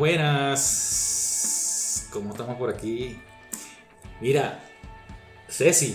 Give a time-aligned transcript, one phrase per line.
[0.00, 2.06] buenas.
[2.10, 3.20] ¿Cómo estamos por aquí?
[4.18, 4.58] Mira,
[5.46, 5.94] Ceci.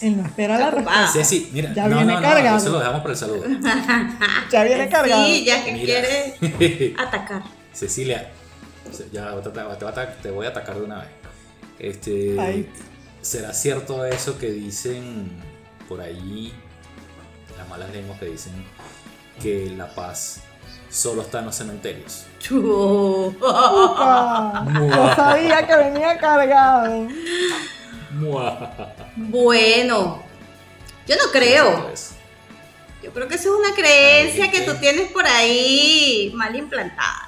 [0.00, 1.12] Él no espera la respuesta.
[1.12, 1.72] Ceci, mira.
[1.72, 2.58] Ya no, viene no, no, cargado.
[2.58, 3.44] eso lo dejamos para el saludo.
[4.50, 5.26] Ya viene cargado.
[5.26, 6.02] Sí, ya que Mira.
[6.58, 7.42] quiere atacar.
[7.72, 8.28] Cecilia,
[9.12, 9.34] ya
[10.20, 11.08] te, voy a atacar de una vez.
[11.78, 12.68] Este, Ay.
[13.20, 15.30] ¿Será cierto eso que dicen
[15.88, 16.52] por ahí,
[17.56, 18.64] las malas lenguas que dicen
[19.40, 20.42] que la paz
[20.90, 22.24] solo está en los cementerios?
[22.38, 23.34] Chu.
[23.36, 24.64] Upa.
[24.74, 27.08] Yo sabía que venía cargado.
[28.10, 28.94] Mua.
[29.16, 30.22] Bueno,
[31.06, 31.90] yo no creo.
[31.92, 32.14] Eso.
[33.02, 37.22] Yo creo que eso es una creencia Ay, que tú tienes por ahí mal implantada.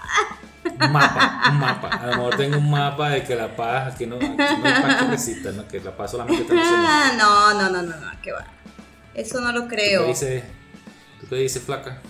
[0.65, 1.89] Un mapa, un mapa.
[1.89, 4.83] A lo mejor tengo un mapa de que la paz, aquí no, aquí no hay
[4.83, 5.67] paz que resista, ¿no?
[5.69, 7.01] que la paz solamente está en los cementerios.
[7.03, 8.45] Ah, no, no, no, no, no, qué va.
[9.15, 10.03] Eso no lo ¿Tú creo.
[10.03, 10.45] qué dices,
[11.21, 12.01] ¿Tú qué dices, flaca?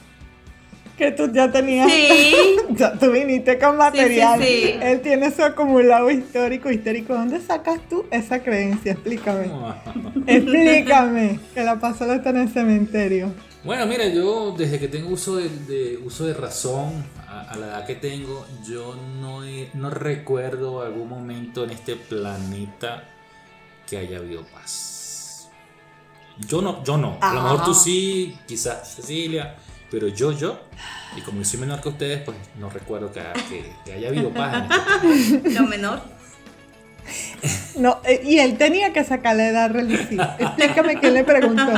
[1.00, 1.90] Que tú ya tenías.
[1.90, 2.34] Sí.
[2.70, 4.38] Ya tú viniste con material.
[4.40, 4.74] sí, sí.
[4.80, 7.14] Él tiene su acumulado histórico, histérico.
[7.14, 8.92] ¿Dónde sacas tú esa creencia?
[8.92, 9.50] Explícame.
[10.26, 11.40] Explícame.
[11.54, 13.32] Que la paz solo está en el cementerio.
[13.64, 17.66] Bueno, mira, yo desde que tengo uso de, de- uso de razón, a, a la
[17.66, 23.04] edad que tengo, yo no, he- no recuerdo algún momento en este planeta
[23.88, 25.50] que haya habido paz.
[26.48, 27.18] Yo no, yo no.
[27.20, 27.80] A lo mejor tú Ah.
[27.84, 29.56] sí, quizás Cecilia,
[29.90, 30.60] pero yo, yo,
[31.16, 34.30] y como yo soy menor que ustedes, pues no recuerdo que, que- que haya habido
[34.30, 34.64] paz
[35.02, 35.10] en
[35.42, 35.50] este.
[35.60, 36.00] Lo menor.
[37.76, 40.36] No, eh, y él tenía que sacar la edad religiosa.
[40.38, 41.72] Explícame quién le preguntó.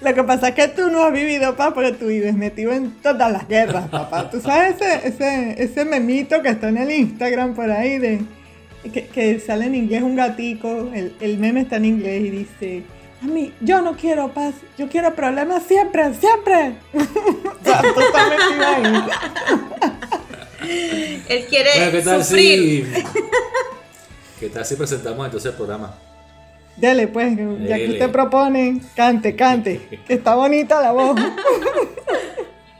[0.00, 2.90] Lo que pasa es que tú no has vivido paz porque tú vives metido en
[3.02, 4.30] todas las guerras, papá.
[4.30, 8.20] Tú sabes ese, ese, ese memito que está en el Instagram por ahí de
[8.92, 12.82] que, que sale en inglés un gatico, el, el meme está en inglés y dice,
[13.22, 16.74] a mí, yo no quiero paz, yo quiero problemas siempre, siempre.
[16.92, 19.04] o sea, metido ahí.
[21.28, 22.86] Él quiere Bueno, ¿qué tal sufrir.
[22.94, 23.02] si...
[24.40, 25.94] ¿Qué tal si presentamos entonces el programa?
[26.76, 27.92] Dele, pues, ya que Dele.
[27.92, 31.20] usted propone, cante, cante, que está bonita la voz.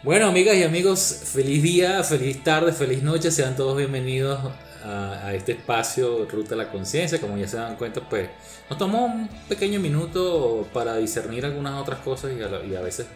[0.03, 3.31] Bueno, amigas y amigos, feliz día, feliz tarde, feliz noche.
[3.31, 4.41] Sean todos bienvenidos
[4.85, 7.21] a, a este espacio Ruta a la Conciencia.
[7.21, 8.29] Como ya se dan cuenta, pues
[8.69, 12.81] nos tomó un pequeño minuto para discernir algunas otras cosas y a, la- y a
[12.81, 13.07] veces,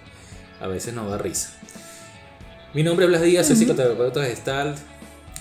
[0.60, 1.50] a veces nos da risa.
[2.75, 4.75] Mi nombre es Blas Díaz, soy psicoterapeuta gestal.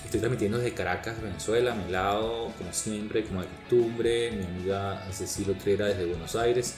[0.04, 1.72] Estoy transmitiendo desde Caracas, Venezuela.
[1.72, 6.74] A mi lado, como siempre, como de costumbre, mi amiga Cecilia Otrera desde Buenos Aires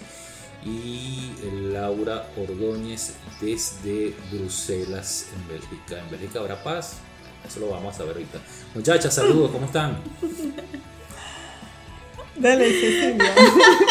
[0.65, 1.31] y
[1.71, 5.99] Laura Ordóñez desde Bruselas, en Bélgica.
[6.03, 6.97] ¿En Bélgica habrá paz?
[7.47, 8.39] Eso lo vamos a saber ahorita.
[8.75, 9.99] Muchachas, saludos, ¿cómo están?
[12.37, 13.35] Dele, Cecilia,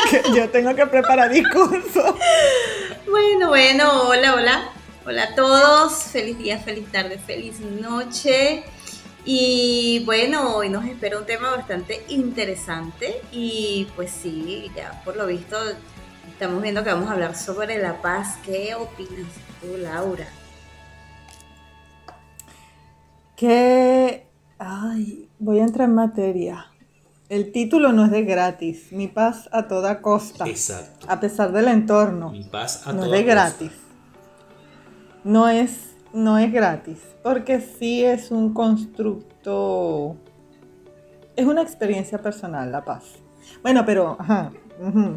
[0.10, 2.18] que yo tengo que preparar discurso.
[3.10, 4.70] Bueno, bueno, hola, hola.
[5.06, 5.94] Hola a todos.
[6.04, 8.64] Feliz día, feliz tarde, feliz noche.
[9.26, 13.22] Y bueno, hoy nos espera un tema bastante interesante.
[13.32, 15.58] Y pues sí, ya por lo visto
[16.30, 18.38] estamos viendo que vamos a hablar sobre la paz.
[18.46, 19.28] ¿Qué opinas
[19.62, 20.28] tú, Laura?
[23.38, 24.28] Que,
[24.58, 26.66] ay, voy a entrar en materia.
[27.30, 31.06] El título no es de gratis, mi paz a toda costa, Exacto.
[31.10, 32.32] a pesar del entorno.
[32.32, 33.32] Mi paz a no es de costa.
[33.34, 33.72] gratis.
[35.24, 40.16] No es, no es gratis, porque sí es un constructo,
[41.36, 43.04] es una experiencia personal la paz.
[43.62, 44.52] Bueno, pero, ajá,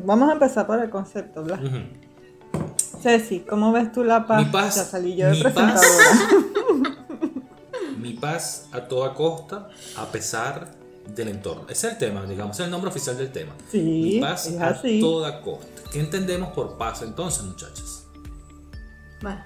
[0.04, 1.60] vamos a empezar por el concepto, Blas.
[3.00, 4.44] Ceci, ¿cómo ves tú la paz?
[4.44, 6.44] Mi paz- ya salí yo de mi paz- presentadora.
[6.54, 6.59] Mi
[8.20, 10.68] paz a toda costa, a pesar
[11.14, 11.62] del entorno.
[11.68, 13.52] Ese es el tema, digamos, es el nombre oficial del tema.
[13.70, 13.80] Sí,
[14.14, 15.82] Mi paz es a toda costa.
[15.92, 18.06] ¿Qué entendemos por paz entonces, muchachas?
[19.24, 19.42] Va,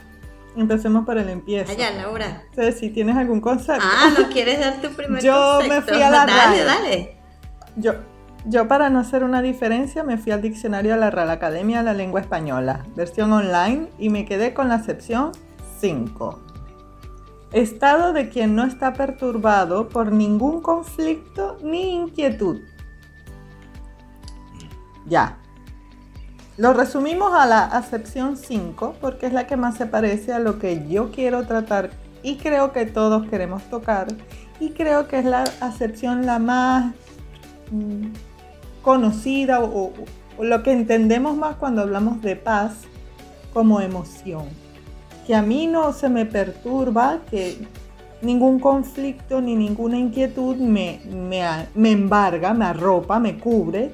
[0.56, 1.72] Empecemos por el empiezo.
[1.72, 2.44] allá, Laura.
[2.54, 3.82] Ceci, ¿tienes algún concepto?
[3.84, 5.94] Ah, ¿no quieres dar tu primer Yo me concepto?
[5.94, 7.16] fui a la Dale, dale.
[7.76, 7.92] Yo,
[8.44, 11.84] yo para no hacer una diferencia me fui al diccionario de la Real Academia de
[11.84, 15.32] la Lengua Española, versión online, y me quedé con la acepción
[15.80, 16.40] 5.
[17.54, 22.62] Estado de quien no está perturbado por ningún conflicto ni inquietud.
[25.06, 25.38] Ya.
[26.56, 30.58] Lo resumimos a la acepción 5 porque es la que más se parece a lo
[30.58, 31.90] que yo quiero tratar
[32.24, 34.08] y creo que todos queremos tocar
[34.58, 36.92] y creo que es la acepción la más
[37.70, 38.06] mm,
[38.82, 39.92] conocida o,
[40.40, 42.72] lo que entendemos más cuando hablamos de paz
[43.52, 44.63] como emoción.
[45.26, 47.66] Que a mí no se me perturba, que
[48.22, 51.42] ningún conflicto ni ninguna inquietud me, me,
[51.74, 53.92] me embarga, me arropa, me cubre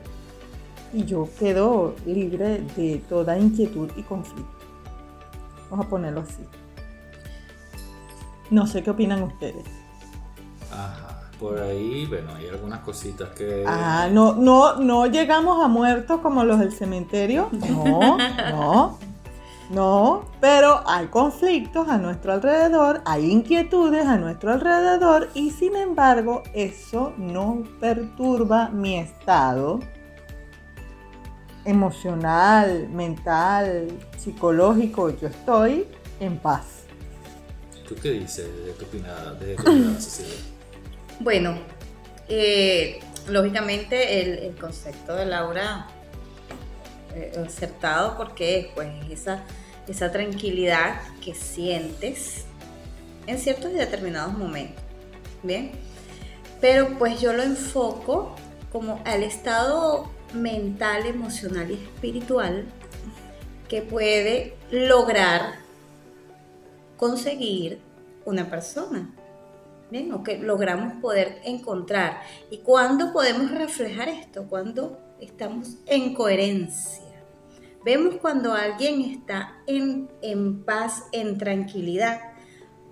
[0.93, 4.51] y yo quedo libre de toda inquietud y conflicto.
[5.71, 6.45] Vamos a ponerlo así.
[8.51, 9.65] No sé qué opinan ustedes.
[10.73, 13.65] Ajá, por ahí, bueno, hay algunas cositas que...
[13.67, 17.49] Ah, no, no, no llegamos a muertos como los del cementerio.
[17.71, 18.19] No,
[18.51, 18.99] no,
[19.71, 20.27] no.
[20.41, 27.13] Pero hay conflictos a nuestro alrededor, hay inquietudes a nuestro alrededor y sin embargo eso
[27.17, 29.81] no perturba mi estado
[31.65, 33.89] emocional, mental,
[34.19, 35.11] psicológico.
[35.11, 35.87] Yo estoy
[36.21, 36.65] en paz.
[37.89, 39.57] ¿Tú qué dices de tu opinión, de
[40.01, 40.37] Cecilia?
[41.19, 41.59] Bueno,
[42.29, 45.89] eh, lógicamente el, concepto de Laura
[47.15, 49.43] eh, acertado porque pues esa,
[49.91, 52.45] esa tranquilidad que sientes
[53.27, 54.83] en ciertos y determinados momentos.
[55.43, 55.73] Bien,
[56.61, 58.37] pero pues yo lo enfoco
[58.71, 62.67] como al estado mental, emocional y espiritual
[63.69, 65.55] que puede lograr
[66.97, 67.81] conseguir
[68.25, 69.11] una persona.
[69.91, 70.13] ¿Bien?
[70.13, 72.21] O que logramos poder encontrar.
[72.49, 74.45] ¿Y cuándo podemos reflejar esto?
[74.49, 77.10] Cuando estamos en coherencia.
[77.85, 82.21] Vemos cuando alguien está en, en paz, en tranquilidad.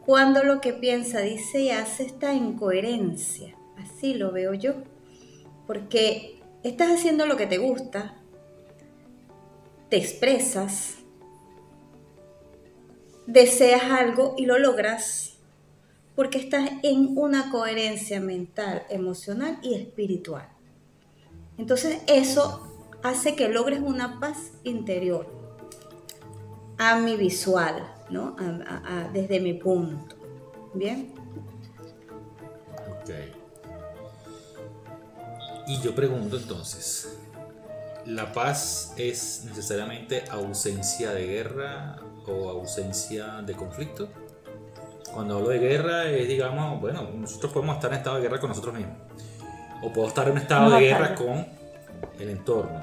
[0.07, 3.55] Cuando lo que piensa, dice y hace está en coherencia.
[3.77, 4.75] Así lo veo yo.
[5.67, 8.15] Porque estás haciendo lo que te gusta,
[9.91, 10.97] te expresas,
[13.27, 15.35] deseas algo y lo logras
[16.19, 20.49] porque estás en una coherencia mental, emocional y espiritual.
[21.59, 22.68] Entonces eso
[23.03, 25.27] hace que logres una paz interior
[26.79, 28.37] a mi visual, ¿no?
[29.13, 30.17] desde mi punto.
[30.75, 31.13] ¿Bien?
[33.01, 33.11] Ok.
[35.67, 37.19] Y yo pregunto entonces,
[38.07, 41.99] ¿la paz es necesariamente ausencia de guerra
[42.29, 44.09] o ausencia de conflicto.
[45.13, 48.51] Cuando hablo de guerra es, digamos, bueno, nosotros podemos estar en estado de guerra con
[48.51, 48.97] nosotros mismos.
[49.83, 51.47] O puedo estar en estado de guerra con
[52.19, 52.83] el entorno.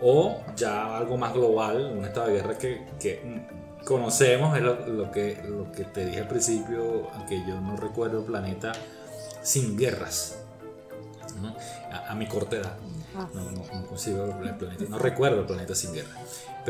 [0.00, 2.84] O ya algo más global, un estado de guerra que,
[3.84, 8.24] conocemos, es lo, que, lo que te dije al principio, aunque yo no recuerdo el
[8.24, 8.72] planeta
[9.42, 10.40] sin guerras.
[12.08, 12.76] A, mi corta edad.
[13.16, 13.28] Ah.
[13.34, 16.14] No, no, el planeta, no recuerdo el planeta sin guerra.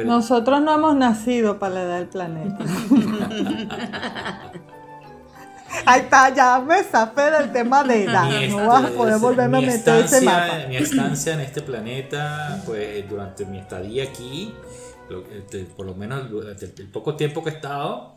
[0.05, 2.58] Nosotros no hemos nacido para la edad del planeta.
[5.87, 8.31] Ahí está, ya me zafé del tema de edad.
[8.49, 10.67] no vas a poder volverme a meter ese mapa.
[10.69, 14.53] Mi estancia en este planeta, pues durante mi estadía aquí,
[15.37, 18.15] este, por lo menos durante el poco tiempo que he estado,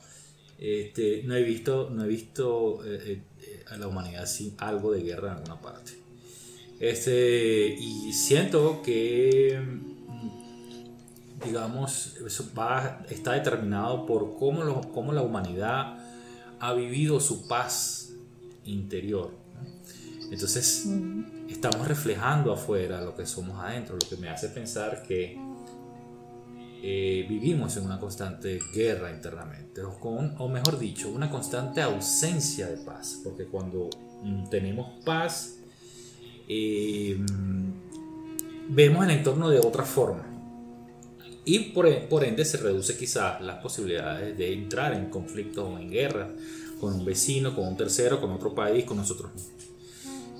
[0.57, 5.01] este, no he visto, no he visto eh, eh, a la humanidad sin algo de
[5.01, 5.91] guerra en alguna parte.
[6.79, 9.59] Este, y siento que
[11.43, 15.96] digamos, eso va, está determinado por cómo, lo, cómo la humanidad
[16.59, 18.13] ha vivido su paz
[18.65, 19.31] interior.
[20.31, 21.49] Entonces, mm.
[21.49, 25.37] estamos reflejando afuera lo que somos adentro, lo que me hace pensar que
[26.83, 32.67] eh, vivimos en una constante guerra internamente, o, con, o mejor dicho, una constante ausencia
[32.67, 33.89] de paz, porque cuando
[34.23, 35.57] mm, tenemos paz,
[36.47, 37.17] eh,
[38.69, 40.36] vemos el entorno de otra forma
[41.47, 45.89] y por, por ende se reduce quizás las posibilidades de entrar en conflictos o en
[45.89, 46.27] guerra
[46.81, 49.53] con un vecino, con un tercero, con otro país, con nosotros mismos.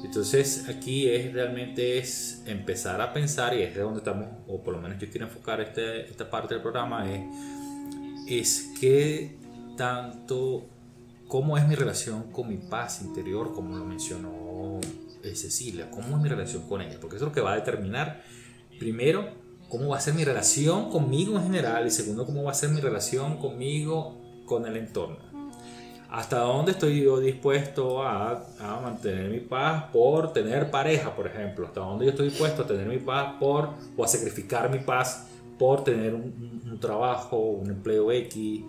[0.04, 4.74] Entonces aquí es realmente es empezar a pensar y es de donde estamos, o por
[4.74, 7.24] lo menos yo quiero enfocar este, esta parte del programa, es,
[8.28, 9.38] es que
[9.78, 10.66] tanto,
[11.30, 14.82] cómo es mi relación con mi paz interior, como lo mencionó
[15.24, 17.56] eh, Cecilia, cómo es mi relación con ella, porque eso es lo que va a
[17.56, 18.26] determinar
[18.78, 22.56] primero cómo va a ser mi relación conmigo en general y segundo, cómo va a
[22.56, 25.18] ser mi relación conmigo con el entorno.
[26.10, 28.46] Hasta dónde estoy yo dispuesto a,
[28.82, 31.68] mantener mi paz por tener pareja, por ejemplo.
[31.68, 35.28] Hasta dónde yo estoy dispuesto a tener mi paz por, o a sacrificar mi paz
[35.60, 38.64] por tener un, un trabajo, un empleo X.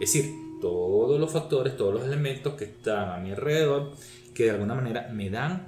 [0.00, 3.92] Es decir, todos los factores, todos los elementos que están a mi alrededor,
[4.34, 5.66] que de alguna manera me dan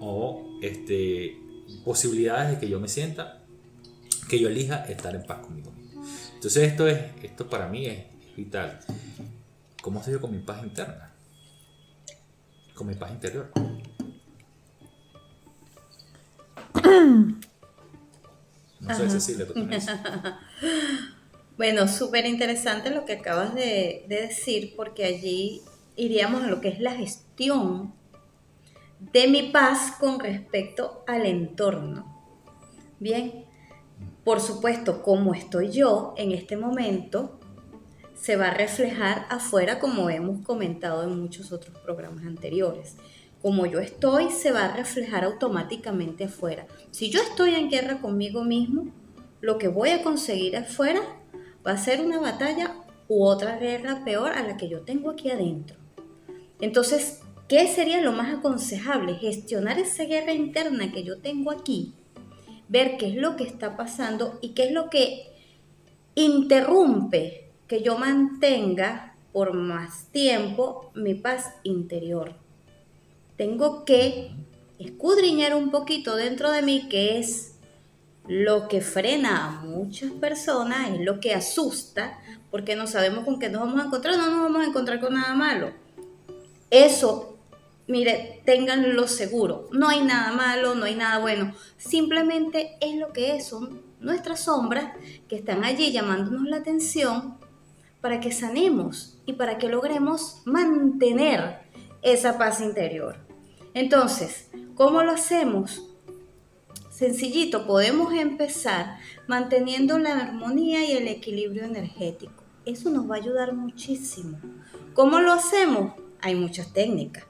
[0.00, 1.36] o este,
[1.84, 3.43] posibilidades de que yo me sienta
[4.34, 6.04] que yo elija estar en paz conmigo mismo.
[6.34, 8.04] Entonces esto, es, esto para mí es
[8.36, 8.80] vital.
[9.80, 11.12] ¿Cómo estoy yo con mi paz interna?
[12.74, 13.50] Con mi paz interior.
[18.80, 19.54] No sé, Cecilia, tú
[21.56, 25.62] Bueno, súper interesante lo que acabas de, de decir, porque allí
[25.94, 27.94] iríamos a lo que es la gestión
[29.12, 32.12] de mi paz con respecto al entorno.
[32.98, 33.43] Bien,
[34.24, 37.38] por supuesto, cómo estoy yo en este momento,
[38.14, 42.96] se va a reflejar afuera como hemos comentado en muchos otros programas anteriores.
[43.42, 46.66] Como yo estoy, se va a reflejar automáticamente afuera.
[46.90, 48.86] Si yo estoy en guerra conmigo mismo,
[49.42, 51.02] lo que voy a conseguir afuera
[51.66, 52.76] va a ser una batalla
[53.08, 55.76] u otra guerra peor a la que yo tengo aquí adentro.
[56.62, 59.16] Entonces, ¿qué sería lo más aconsejable?
[59.16, 61.92] Gestionar esa guerra interna que yo tengo aquí,
[62.74, 65.32] ver qué es lo que está pasando y qué es lo que
[66.16, 72.34] interrumpe que yo mantenga por más tiempo mi paz interior.
[73.36, 74.32] Tengo que
[74.80, 77.54] escudriñar un poquito dentro de mí que es
[78.26, 82.18] lo que frena a muchas personas, es lo que asusta,
[82.50, 85.14] porque no sabemos con qué nos vamos a encontrar, no nos vamos a encontrar con
[85.14, 85.70] nada malo.
[86.70, 87.33] Eso,
[87.86, 93.36] mire, tenganlo seguro, no hay nada malo, no hay nada bueno, simplemente es lo que
[93.36, 94.92] es, son nuestras sombras
[95.28, 97.38] que están allí llamándonos la atención
[98.00, 101.60] para que sanemos y para que logremos mantener
[102.02, 103.16] esa paz interior.
[103.72, 105.82] Entonces, ¿cómo lo hacemos?
[106.90, 112.44] Sencillito, podemos empezar manteniendo la armonía y el equilibrio energético.
[112.64, 114.38] Eso nos va a ayudar muchísimo.
[114.92, 115.94] ¿Cómo lo hacemos?
[116.20, 117.24] Hay muchas técnicas.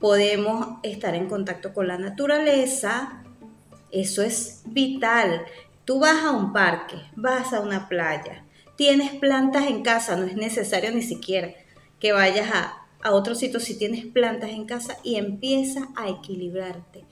[0.00, 3.22] Podemos estar en contacto con la naturaleza.
[3.92, 5.44] Eso es vital.
[5.84, 8.44] Tú vas a un parque, vas a una playa,
[8.76, 11.52] tienes plantas en casa, no es necesario ni siquiera
[12.00, 12.76] que vayas a,
[13.12, 17.04] otro sitio si tienes plantas en casa y empieza a equilibrarte.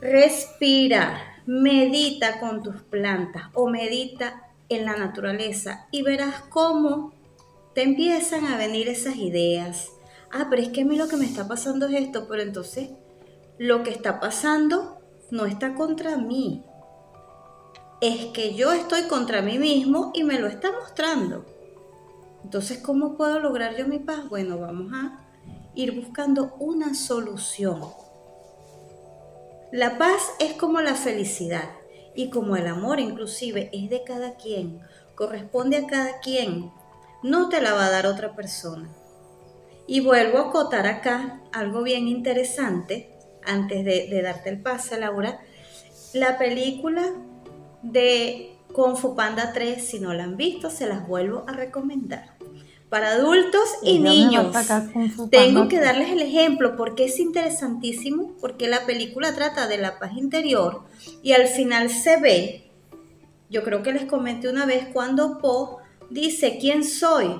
[0.00, 7.12] Respira, medita con tus plantas o medita en la naturaleza y verás cómo
[7.74, 9.90] te empiezan a venir esas ideas.
[10.30, 12.90] Ah, pero es que a mí lo que me está pasando es esto, pero entonces
[13.58, 14.98] lo que está pasando
[15.30, 16.64] no está contra mí,
[18.00, 21.44] es que yo estoy contra mí mismo y me lo está mostrando.
[22.44, 24.28] Entonces, ¿cómo puedo lograr yo mi paz?
[24.28, 25.24] Bueno, vamos a
[25.74, 27.82] ir buscando una solución.
[29.72, 31.70] La paz es como la felicidad
[32.14, 34.80] y como el amor inclusive es de cada quien,
[35.14, 36.72] corresponde a cada quien,
[37.22, 38.88] no te la va a dar otra persona.
[39.88, 43.10] Y vuelvo a acotar acá algo bien interesante,
[43.44, 45.40] antes de, de darte el pase, Laura.
[46.12, 47.14] La película
[47.82, 49.84] de Kung Fu Panda 3.
[49.84, 52.36] Si no la han visto, se las vuelvo a recomendar.
[52.88, 54.54] Para adultos y niños.
[55.30, 60.12] Tengo que darles el ejemplo porque es interesantísimo, porque la película trata de la paz
[60.16, 60.84] interior
[61.22, 62.70] y al final se ve,
[63.50, 65.78] yo creo que les comenté una vez cuando Po
[66.08, 67.38] dice, ¿quién soy?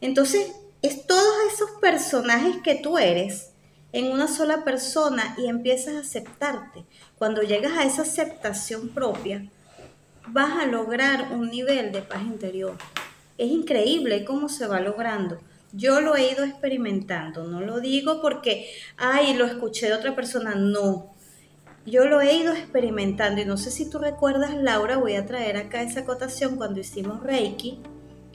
[0.00, 0.52] Entonces,
[0.86, 3.52] es todos esos personajes que tú eres
[3.92, 6.84] en una sola persona y empiezas a aceptarte.
[7.16, 9.48] Cuando llegas a esa aceptación propia,
[10.26, 12.76] vas a lograr un nivel de paz interior.
[13.38, 15.40] Es increíble cómo se va logrando.
[15.72, 20.54] Yo lo he ido experimentando, no lo digo porque, ay, lo escuché de otra persona,
[20.54, 21.14] no.
[21.86, 25.56] Yo lo he ido experimentando y no sé si tú recuerdas, Laura, voy a traer
[25.56, 27.80] acá esa acotación cuando hicimos Reiki,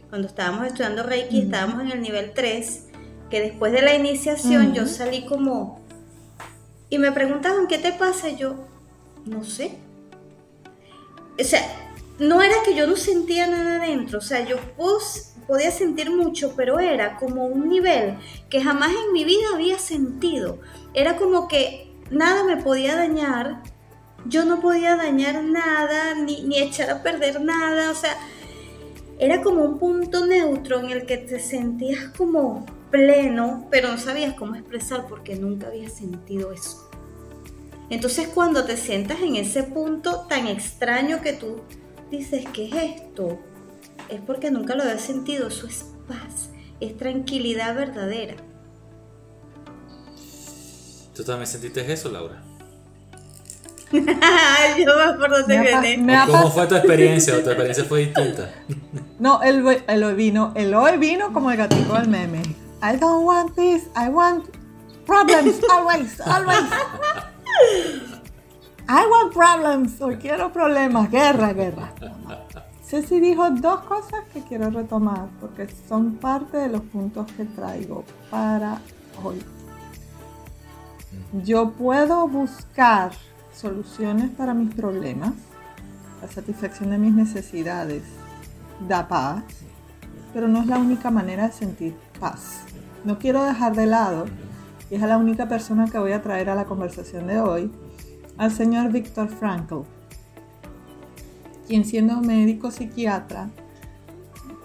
[0.09, 2.87] cuando estábamos estudiando Reiki, estábamos en el nivel 3,
[3.29, 5.79] que después de la iniciación yo salí como...
[6.89, 8.29] Y me preguntaban, ¿qué te pasa?
[8.29, 8.55] yo,
[9.25, 9.77] no sé,
[11.39, 11.61] o sea,
[12.19, 14.57] no era que yo no sentía nada dentro, o sea, yo
[15.47, 18.17] podía sentir mucho, pero era como un nivel
[18.49, 20.59] que jamás en mi vida había sentido.
[20.93, 23.63] Era como que nada me podía dañar,
[24.25, 28.17] yo no podía dañar nada, ni, ni echar a perder nada, o sea,
[29.19, 34.33] era como un punto neutro en el que te sentías como pleno, pero no sabías
[34.33, 36.89] cómo expresar porque nunca había sentido eso.
[37.89, 41.61] Entonces cuando te sientas en ese punto tan extraño que tú
[42.09, 43.39] dices, ¿qué es esto?
[44.07, 46.49] Es porque nunca lo habías sentido, eso es paz,
[46.79, 48.35] es tranquilidad verdadera.
[51.13, 52.41] ¿Tú también sentiste eso, Laura?
[53.91, 57.35] Yo me acuerdo de ¿Cómo fue tu experiencia?
[57.35, 58.53] ¿O tu experiencia fue distinta?
[59.19, 62.41] No, el, el vino, el hoy vino como el gatito del meme.
[62.81, 64.45] I don't want this, I want
[65.05, 66.71] problems, always, always.
[68.88, 71.91] I want problems, o quiero problemas, guerra, guerra.
[72.81, 78.05] Ceci dijo dos cosas que quiero retomar porque son parte de los puntos que traigo
[78.31, 78.79] para
[79.21, 79.43] hoy.
[81.43, 83.11] Yo puedo buscar
[83.53, 85.33] soluciones para mis problemas,
[86.21, 88.03] la satisfacción de mis necesidades
[88.88, 89.43] da paz,
[90.33, 92.62] pero no es la única manera de sentir paz.
[93.03, 94.25] No quiero dejar de lado
[94.89, 97.71] y es la única persona que voy a traer a la conversación de hoy,
[98.38, 99.81] al señor Viktor Frankl,
[101.67, 103.50] quien siendo médico psiquiatra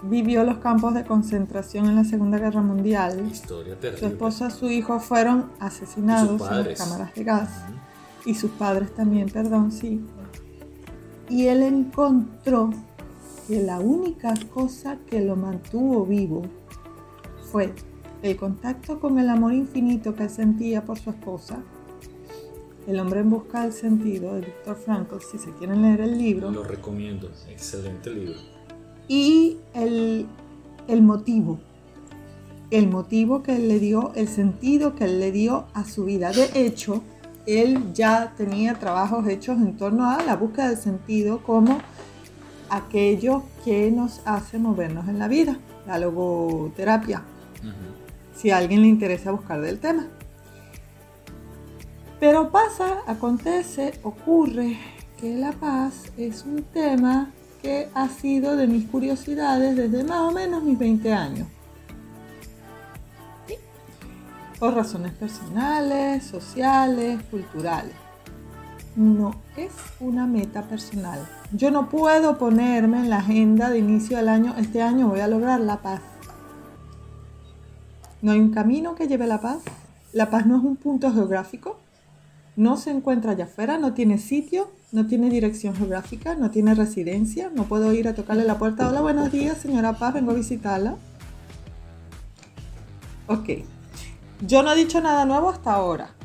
[0.09, 3.27] vivió los campos de concentración en la Segunda Guerra Mundial.
[3.31, 7.49] Historia Su esposa y su hijo fueron asesinados en las cámaras de gas.
[8.25, 10.03] Y sus padres también, perdón, sí.
[11.29, 12.71] Y él encontró
[13.47, 16.43] que la única cosa que lo mantuvo vivo
[17.51, 17.73] fue
[18.21, 21.59] el contacto con el amor infinito que sentía por su esposa.
[22.87, 26.51] El hombre en busca del sentido de Víctor Frankl, si se quieren leer el libro.
[26.51, 27.31] Lo recomiendo.
[27.49, 28.35] Excelente libro.
[29.07, 30.25] y el,
[30.87, 31.59] el motivo.
[32.71, 36.31] El motivo que él le dio, el sentido que él le dio a su vida.
[36.31, 37.03] De hecho,
[37.45, 41.79] él ya tenía trabajos hechos en torno a la búsqueda del sentido como
[42.69, 45.57] aquello que nos hace movernos en la vida,
[45.87, 47.23] la logoterapia,
[48.35, 50.07] si a alguien le interesa buscar del tema.
[52.19, 54.77] Pero pasa, acontece, ocurre
[55.19, 57.31] que la paz es un tema
[57.61, 61.47] que ha sido de mis curiosidades desde más o menos mis 20 años.
[64.59, 68.04] Por razones personales, sociales, culturales.
[68.95, 71.27] No es una meta personal.
[71.51, 75.27] Yo no puedo ponerme en la agenda de inicio del año, este año voy a
[75.27, 76.01] lograr la paz.
[78.21, 79.63] No hay un camino que lleve la paz.
[80.13, 81.77] La paz no es un punto geográfico.
[82.55, 87.51] No se encuentra allá afuera, no tiene sitio, no tiene dirección geográfica, no tiene residencia.
[87.53, 88.87] No puedo ir a tocarle la puerta.
[88.87, 90.95] Hola, buenos días, señora Paz, vengo a visitarla.
[93.27, 93.49] Ok.
[94.47, 96.15] Yo no he dicho nada nuevo hasta ahora.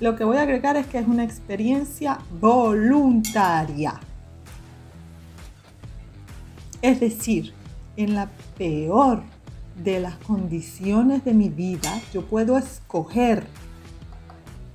[0.00, 4.00] Lo que voy a agregar es que es una experiencia voluntaria.
[6.80, 7.52] Es decir,
[7.96, 9.22] en la peor
[9.76, 13.46] de las condiciones de mi vida, yo puedo escoger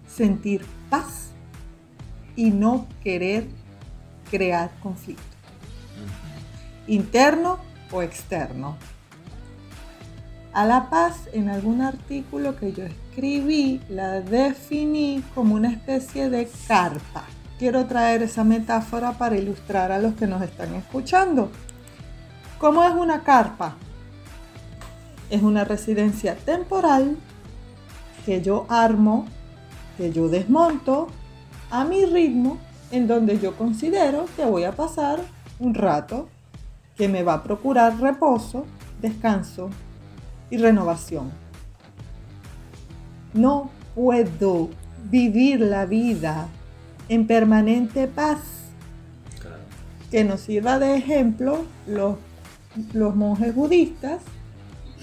[0.07, 1.31] sentir paz
[2.35, 3.47] y no querer
[4.29, 5.23] crear conflicto,
[6.85, 7.57] interno
[7.91, 8.77] o externo.
[10.55, 16.49] A la paz, en algún artículo que yo escribí, la definí como una especie de
[16.65, 17.25] carpa.
[17.59, 21.51] Quiero traer esa metáfora para ilustrar a los que nos están escuchando.
[22.57, 23.75] ¿Cómo es una carpa?
[25.29, 27.17] Es una residencia temporal
[28.25, 29.25] que yo armo,
[29.97, 31.09] que yo desmonto
[31.69, 32.59] a mi ritmo,
[32.91, 35.19] en donde yo considero que voy a pasar
[35.59, 36.29] un rato
[36.95, 38.65] que me va a procurar reposo,
[39.01, 39.69] descanso
[40.49, 41.31] y renovación.
[43.33, 44.69] No puedo
[45.09, 46.47] vivir la vida
[47.09, 48.39] en permanente paz.
[49.39, 49.57] Claro.
[50.11, 52.17] Que nos sirva de ejemplo los,
[52.93, 54.21] los monjes budistas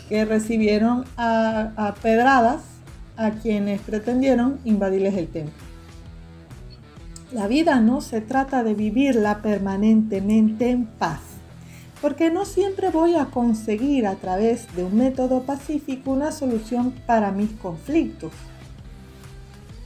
[0.08, 2.62] que recibieron a, a pedradas
[3.16, 5.62] a quienes pretendieron invadirles el templo.
[7.32, 11.20] La vida no se trata de vivirla permanentemente en paz,
[12.02, 17.30] porque no siempre voy a conseguir a través de un método pacífico una solución para
[17.30, 18.32] mis conflictos.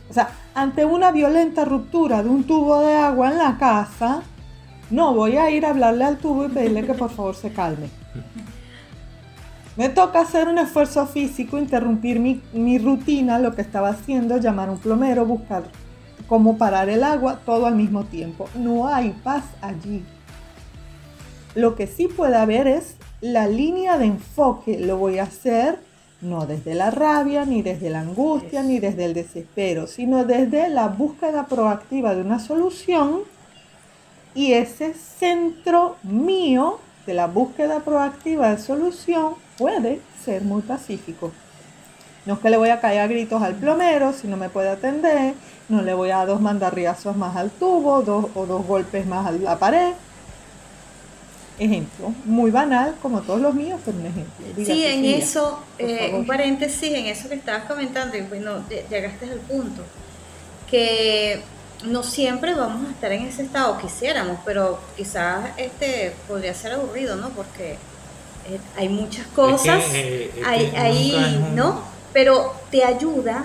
[0.08, 4.22] O sea, ante una violenta ruptura de un tubo de agua en la casa,
[4.90, 7.90] no voy a ir a hablarle al tubo y pedirle que por favor se calme.
[9.76, 14.72] Me toca hacer un esfuerzo físico, interrumpir mi, rutina, lo que estaba haciendo, llamar a
[14.72, 15.64] un plomero, buscar
[16.26, 18.48] cómo parar el agua, todo al mismo tiempo.
[18.54, 20.02] No hay paz allí.
[21.56, 24.78] Lo que sí puede haber es la línea de enfoque.
[24.78, 25.78] Lo voy a hacer
[26.20, 30.88] no desde la rabia, ni desde la angustia, ni desde el desespero, sino desde la
[30.88, 33.22] búsqueda proactiva de una solución.
[34.34, 41.32] Y ese centro mío de la búsqueda proactiva de solución puede ser muy pacífico.
[42.26, 44.68] No es que le voy a caer a gritos al plomero si no me puede
[44.68, 45.32] atender,
[45.70, 49.26] no le voy a dar dos mandarriazos más al tubo dos, o dos golpes más
[49.26, 49.94] a la pared.
[51.58, 54.46] Ejemplo, muy banal como todos los míos, pero un ejemplo.
[54.56, 58.88] Sí, en Silvia, eso, eh, un paréntesis en eso que estabas comentando, y bueno, ll-
[58.90, 59.82] llegaste al punto,
[60.70, 61.40] que
[61.84, 67.16] no siempre vamos a estar en ese estado, quisiéramos, pero quizás este podría ser aburrido,
[67.16, 67.30] ¿no?
[67.30, 67.72] Porque
[68.48, 71.80] eh, hay muchas cosas, eh, es que hay- un- ¿no?
[72.12, 73.44] Pero te ayuda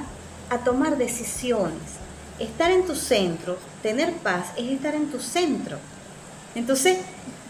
[0.49, 1.79] a tomar decisiones.
[2.39, 5.77] Estar en tu centro, tener paz, es estar en tu centro.
[6.55, 6.97] Entonces,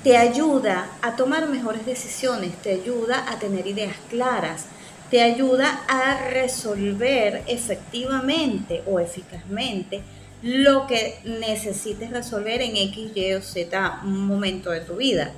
[0.03, 4.65] te ayuda a tomar mejores decisiones, te ayuda a tener ideas claras,
[5.11, 10.01] te ayuda a resolver efectivamente o eficazmente
[10.41, 15.31] lo que necesites resolver en X, Y o Z momento de tu vida.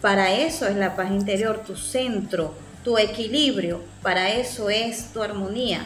[0.00, 5.84] Para eso es la paz interior, tu centro, tu equilibrio, para eso es tu armonía,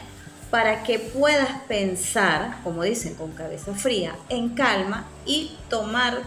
[0.51, 6.21] para que puedas pensar, como dicen, con cabeza fría, en calma y tomar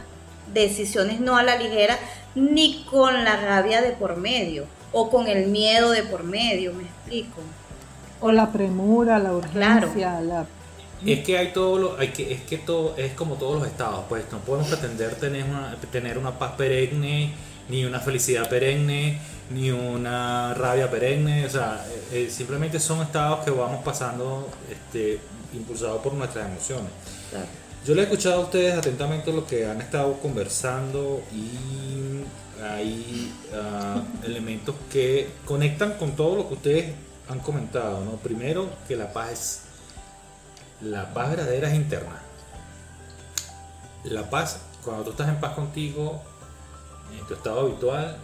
[0.53, 1.97] decisiones no a la ligera,
[2.35, 6.83] ni con la rabia de por medio, o con el miedo de por medio, me
[6.83, 7.41] explico.
[8.19, 10.45] O la premura, la urgencia, la
[11.05, 14.05] es que hay todo lo, hay que, es que todo, es como todos los estados,
[14.07, 17.33] pues no podemos pretender tener una, tener una paz perenne,
[17.69, 23.43] ni una felicidad perenne, ni una rabia perenne, o sea, eh, eh, simplemente son estados
[23.43, 25.19] que vamos pasando este,
[25.53, 26.89] impulsados por nuestras emociones.
[27.85, 32.23] Yo le he escuchado a ustedes atentamente lo que han estado conversando y
[32.63, 36.93] hay ah, elementos que conectan con todo lo que ustedes
[37.27, 38.03] han comentado.
[38.05, 38.11] ¿no?
[38.17, 39.61] Primero, que la paz es
[40.83, 42.21] la paz verdadera es interna.
[44.03, 46.21] La paz, cuando tú estás en paz contigo,
[47.17, 48.17] en tu estado habitual,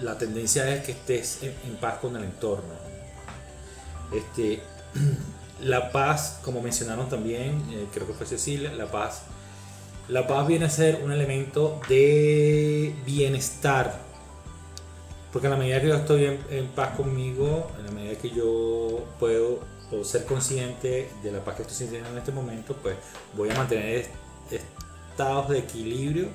[0.00, 2.74] la tendencia es que estés en, paz con el entorno.
[4.12, 4.60] Este,
[5.62, 9.22] la paz, como mencionaron también, eh, creo que fue Cecilia, la paz,
[10.08, 14.10] la paz viene a ser un elemento de bienestar.
[15.32, 18.30] Porque en la medida que yo estoy en, en paz conmigo, en la medida que
[18.30, 19.60] yo puedo
[20.02, 22.96] ser consciente de la paz que estoy sintiendo en este momento, pues
[23.36, 24.06] voy a mantener
[24.50, 26.28] estados de equilibrio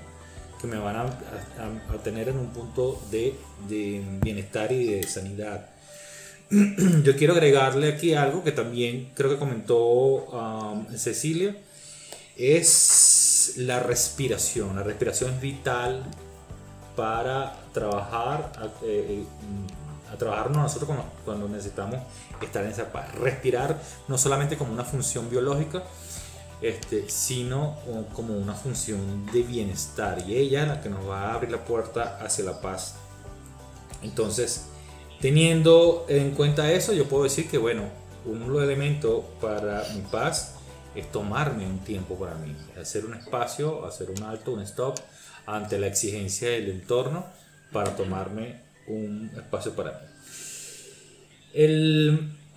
[0.61, 3.35] que me van a, tener en un punto de,
[4.21, 5.69] bienestar y de sanidad.
[7.03, 11.55] Yo quiero agregarle aquí algo que también creo que comentó um, Cecilia,
[12.37, 14.75] es la respiración.
[14.75, 16.03] La respiración es vital
[16.95, 18.51] para trabajar,
[18.83, 19.25] eh, eh,
[20.13, 21.99] a trabajarnos nosotros cuando, cuando, necesitamos
[22.41, 23.13] estar en esa paz.
[23.15, 25.83] Respirar no solamente como una función biológica,
[26.61, 27.75] este, sino
[28.13, 30.23] como una función de bienestar.
[30.27, 32.95] Y ella es la que nos va a abrir la puerta hacia la paz.
[34.03, 34.67] Entonces,
[35.19, 37.83] teniendo en cuenta eso, yo puedo decir que, bueno,
[38.25, 40.55] uno elementos para mi paz
[40.95, 44.97] es tomarme un tiempo para mí, hacer un espacio, hacer un alto, un stop
[45.45, 47.25] ante la exigencia del entorno
[47.71, 49.97] para tomarme un espacio para mí.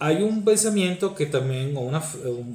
[0.00, 2.00] Hay un pensamiento que también, o una,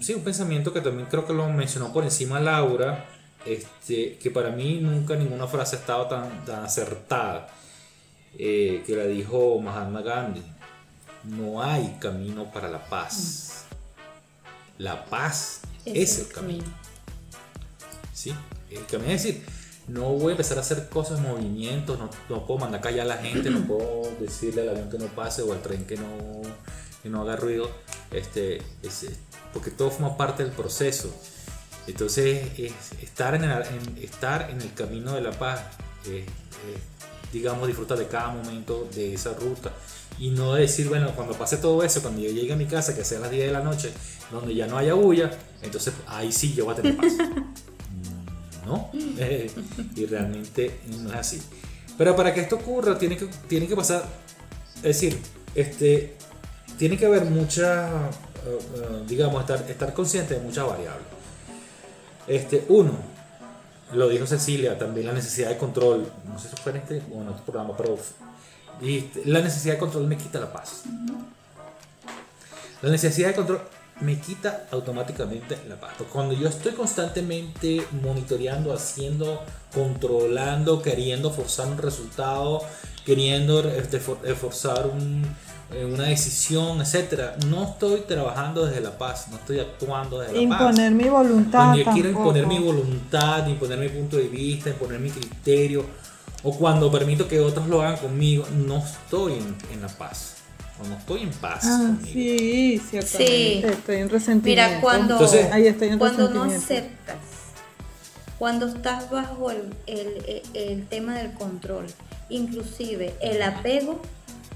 [0.01, 3.05] sí, un pensamiento que también creo que lo mencionó por encima Laura,
[3.45, 7.49] este, que para mí nunca ninguna frase ha estado tan acertada,
[8.37, 10.43] eh, que la dijo Mahatma Gandhi.
[11.23, 13.65] No hay camino para la paz.
[14.77, 16.65] La paz es, el camino.
[18.13, 18.33] ¿Sí?
[18.69, 19.43] El camino es decir,
[19.87, 23.17] no voy a empezar a hacer cosas, movimientos, no, no puedo mandar callar a la
[23.17, 26.41] gente, no puedo decirle al avión que no pase o al tren que no,
[27.01, 27.69] que no haga ruido,
[28.11, 28.61] este,
[29.51, 31.13] porque todo forma parte del proceso.
[31.85, 32.47] Entonces,
[33.01, 33.61] estar, en el,
[34.01, 35.61] estar en el camino de la paz,
[37.33, 39.73] digamos, disfrutar de cada momento de esa ruta
[40.19, 43.03] y no decir, bueno, cuando pase todo eso, cuando yo llegue a mi casa, que
[43.03, 43.91] sea las 10 de la noche,
[44.31, 47.13] donde ya no haya bulla, entonces ahí sí yo voy a tener paz.
[48.65, 48.89] ¿no?
[49.95, 51.41] Y realmente no es así.
[51.97, 54.03] Pero para que esto ocurra, tiene que, tiene que pasar,
[54.77, 55.19] es decir,
[55.53, 56.15] este,
[56.77, 61.05] tiene que haber mucha, eh, eh, digamos, estar, estar consciente de muchas variables.
[62.27, 62.93] Este, uno,
[63.93, 67.21] lo dijo Cecilia, también la necesidad de control, no sé si fue en este o
[67.21, 67.97] en otro programa, pero
[68.81, 70.83] y la necesidad de control me quita la paz.
[72.81, 73.61] La necesidad de control
[74.01, 75.93] me quita automáticamente la paz.
[76.11, 79.41] Cuando yo estoy constantemente monitoreando, haciendo,
[79.73, 82.61] controlando, queriendo forzar un resultado,
[83.05, 84.91] queriendo este, forzar eh,
[85.85, 90.61] una decisión, etcétera, no estoy trabajando desde la paz, no estoy actuando desde la paz.
[90.61, 91.59] Imponer mi voluntad.
[91.59, 95.85] Cuando yo quiero imponer mi voluntad, imponer mi punto de vista, imponer mi criterio,
[96.43, 99.33] o cuando permito que otros lo hagan conmigo, no estoy
[99.71, 100.33] en la paz
[100.77, 101.61] cuando estoy en paz.
[101.63, 103.67] Ah, sí, ciertamente.
[103.67, 104.69] Estoy en resentimiento.
[104.69, 105.17] Mira, cuando,
[105.97, 107.17] cuando no aceptas,
[108.39, 111.85] cuando estás bajo el, el, el, tema del control,
[112.29, 114.01] inclusive el apego,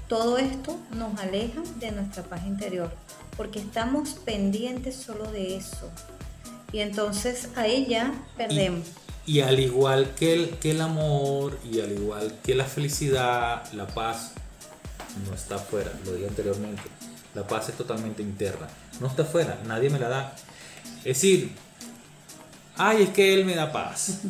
[0.08, 2.90] todo esto nos aleja de nuestra paz interior,
[3.36, 5.90] porque estamos pendientes solo de eso.
[6.72, 8.86] Y entonces ahí ya perdemos.
[9.26, 13.86] Y, al igual que el, que el amor, y al igual que la felicidad, la
[13.86, 14.32] paz,
[15.26, 16.82] no está afuera, lo dije anteriormente.
[17.34, 18.66] La paz es totalmente interna,
[19.00, 20.36] no está afuera, nadie me la da.
[20.98, 21.52] Es decir,
[22.76, 24.22] ay, es que él me da paz,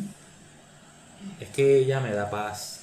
[1.39, 2.78] es que ella me da paz.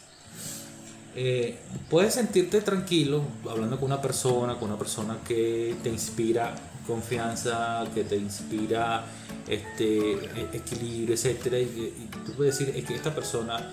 [1.18, 1.56] Eh,
[1.88, 6.54] puedes sentirte tranquilo hablando con una persona, con una persona que te inspira
[6.86, 9.04] confianza, que te inspira
[9.48, 13.72] este, e- equilibrio, etcétera, y, y tú puedes decir, es que esta persona,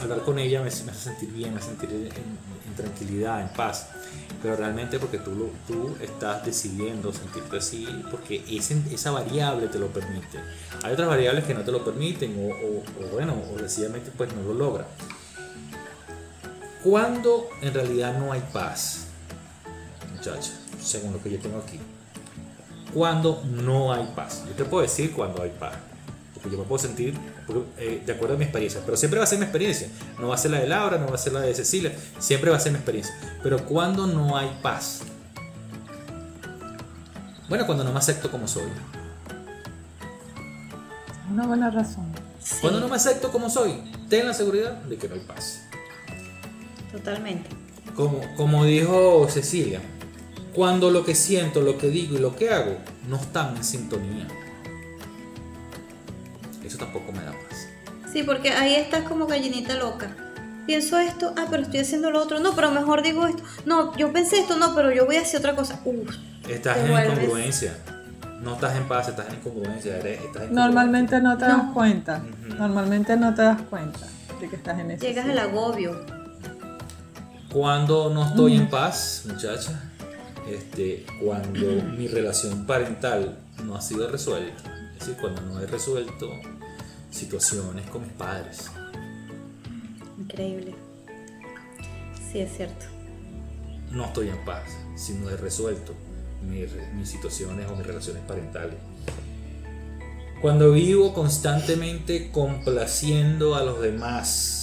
[0.00, 3.48] hablar con ella me, me hace sentir bien, me hace sentir en, en tranquilidad, en
[3.50, 3.88] paz,
[4.42, 9.78] pero realmente porque tú, lo- tú estás decidiendo sentirte así, porque ese- esa variable te
[9.78, 10.38] lo permite.
[10.82, 14.32] Hay otras variables que no te lo permiten, o, o- o bueno, o sencillamente pues
[14.34, 14.86] no lo logran.
[16.82, 19.06] Cuando en realidad no hay paz,
[20.14, 21.80] muchacha, según lo que yo tengo aquí,
[22.94, 24.44] cuando no hay paz.
[24.46, 25.74] Yo te puedo decir cuando hay paz.
[26.34, 27.14] Porque yo me puedo sentir
[27.46, 28.80] porque, eh, de acuerdo a mi experiencia.
[28.84, 29.88] Pero siempre va a ser mi experiencia.
[30.20, 31.92] No va a ser la de Laura, no va a ser la de Cecilia.
[32.18, 33.14] Siempre va a ser mi experiencia.
[33.42, 35.00] Pero cuando no hay paz.
[37.48, 38.68] Bueno, cuando no me acepto como soy.
[41.30, 42.06] Una buena razón.
[42.42, 45.67] Sí, Cuando no me acepto como soy, ten la seguridad de que no hay paz.
[46.92, 47.48] Totalmente.
[47.94, 49.80] Como, como dijo Cecilia,
[50.54, 52.76] cuando lo que siento, lo que digo y lo que hago
[53.08, 54.26] no están en sintonía.
[56.64, 57.68] Eso tampoco me da paz.
[58.12, 60.08] Sí, porque ahí estás como gallinita loca.
[60.66, 62.40] Pienso esto, ah, pero estoy haciendo lo otro.
[62.40, 63.42] No, pero mejor digo esto.
[63.64, 65.80] No, yo pensé esto, no, pero yo voy a hacer otra cosa.
[65.84, 66.14] Uf,
[66.48, 67.74] Estás en vuelves- incongruencia.
[68.42, 69.96] No estás en paz, estás en incongruencia.
[69.98, 71.56] eres- estás en Normalmente no te No.
[71.56, 72.22] das cuenta.
[72.58, 74.00] Normalmente no te das cuenta
[74.40, 75.04] de que estás en eso.
[75.06, 76.04] llegas al agobio.
[77.52, 79.90] Cuando no estoy en paz, muchacha,
[80.50, 81.60] este, cuando
[81.96, 84.62] mi relación parental no ha sido resuelta,
[84.94, 86.30] es decir, cuando no he resuelto
[87.10, 88.70] situaciones con mis padres,
[90.18, 90.74] Increíble.
[92.30, 92.84] Sí, es cierto.
[93.92, 94.64] no estoy en paz
[94.96, 95.94] si no he resuelto
[96.46, 98.74] mi re- mis situaciones o mis relaciones parentales.
[100.42, 104.57] Cuando vivo constantemente complaciendo a los demás,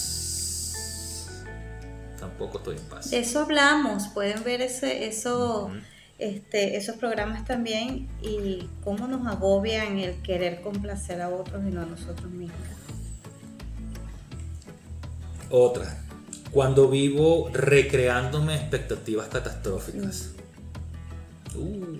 [2.36, 3.10] tampoco estoy en paz.
[3.10, 4.08] De eso hablamos.
[4.08, 5.70] Pueden ver ese, eso,
[6.18, 11.82] este, esos programas también y cómo nos agobian el querer complacer a otros y no
[11.82, 12.58] a nosotros mismos.
[15.50, 16.02] Otra,
[16.50, 20.32] cuando vivo recreándome expectativas catastróficas.
[21.54, 21.96] Uh,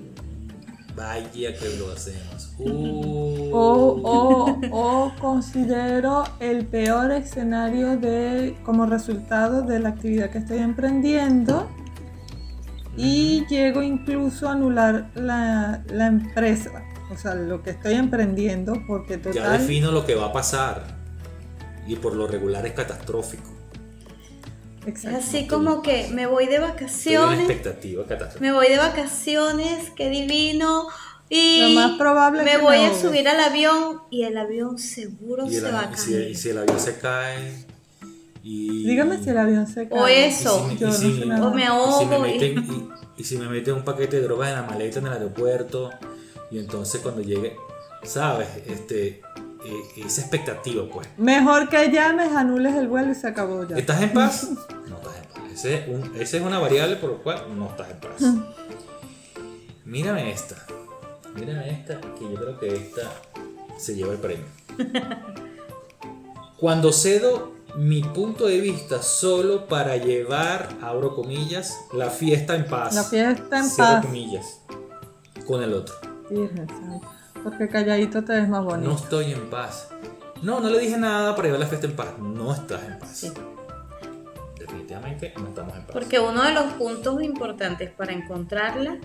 [0.97, 2.55] vaya que lo hacemos.
[2.59, 3.51] Uh.
[3.53, 10.59] O, o, o considero el peor escenario de, como resultado de la actividad que estoy
[10.59, 11.69] emprendiendo
[12.97, 16.71] y llego incluso a anular la, la empresa,
[17.13, 19.59] o sea, lo que estoy emprendiendo, porque ya total...
[19.59, 20.97] defino lo que va a pasar.
[21.87, 23.56] Y por lo regular es catastrófico.
[24.87, 27.38] Es así como que me voy de Estoy en vacaciones.
[27.40, 28.05] expectativa.
[28.40, 30.87] Me voy de vacaciones, qué divino.
[31.29, 35.46] Y Lo más probable me que voy a subir al avión y el avión seguro
[35.46, 36.31] Y, se el, va a y si, caer.
[36.31, 37.64] y si el avión se cae.
[38.44, 39.99] Y, Dígame si el avión se cae.
[39.99, 40.61] O y eso.
[40.68, 41.46] si me- Yo y no si- sé nada.
[41.49, 42.27] O me y si me ahogo.
[42.27, 45.12] y- meten, y, si me meten un paquete de drogas en la maleta en el
[45.14, 45.90] aeropuerto
[46.53, 47.57] y entonces cuando llegue,
[48.05, 49.20] sabes, este,
[49.96, 51.09] esa expectativa pues.
[51.16, 53.76] Mejor que llames, anules el vuelo y se acabó ya.
[53.76, 54.48] ¿Estás en paz?
[54.88, 55.52] No estás en paz.
[55.52, 58.20] Ese es un- esa es una variable por la cual no estás en paz.
[59.85, 60.57] Mírame esta.
[61.35, 63.12] Mírame esta, que yo creo que esta
[63.79, 64.44] se lleva el premio.
[66.59, 72.94] Cuando cedo mi punto de vista solo para llevar, abro comillas, la fiesta en paz.
[72.94, 74.07] La fiesta en Cierro paz.
[74.07, 74.61] comillas.
[75.46, 75.94] Con el otro.
[76.31, 77.09] Virgen santa.
[77.47, 78.91] Porque calladito te ves más bonito.
[78.91, 79.89] No estoy en paz.
[80.43, 82.09] No, no le dije nada para llevar la fiesta en paz.
[82.19, 83.11] No estás en paz.
[83.15, 83.33] Sí.
[84.59, 85.93] Definitivamente no estamos en paz.
[85.93, 88.99] Porque uno de los puntos importantes para encontrarla,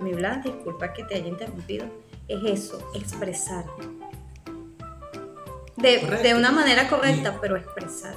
[0.00, 1.84] mi Blas, disculpa que te haya interrumpido,
[2.28, 3.64] es eso, expresar.
[5.76, 8.14] De, de una manera correcta, pero expresar.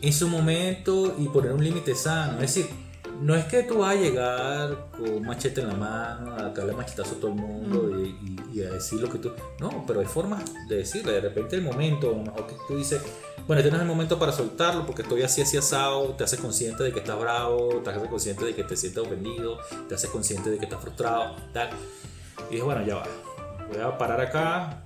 [0.00, 2.40] en su momento y poner un límite sano.
[2.40, 2.70] Es decir,
[3.20, 6.72] no es que tú vas a llegar con un machete en la mano a darle
[6.72, 8.08] machetazo a todo el mundo y,
[8.54, 9.32] y- y a decir lo que tú.
[9.60, 11.12] No, pero hay formas de decirle.
[11.12, 13.00] De repente, el momento, a lo mejor que tú dices,
[13.46, 16.14] bueno, este no es el momento para soltarlo porque estoy así, así asado.
[16.14, 19.58] Te haces consciente de que estás bravo, te haces consciente de que te sientes ofendido,
[19.88, 21.70] te haces consciente de que estás frustrado, tal.
[22.48, 23.06] Y dije, bueno, ya va.
[23.68, 24.84] Voy a parar acá,